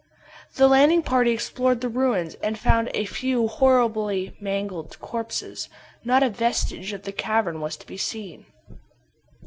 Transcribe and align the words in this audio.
The 0.55 0.67
landing 0.67 1.03
parties 1.03 1.35
explored 1.35 1.81
the 1.81 1.87
ruins, 1.87 2.33
and 2.41 2.57
found 2.57 2.89
a 2.95 3.05
few 3.05 3.47
horribly 3.47 4.35
mangled 4.41 4.97
corpses. 4.99 5.69
Not 6.03 6.23
a 6.23 6.29
vestige 6.31 6.91
of 6.91 7.03
the 7.03 7.11
cavern 7.11 7.61
was 7.61 7.77
to 7.77 7.85
be 7.85 7.97
seen. 7.97 8.47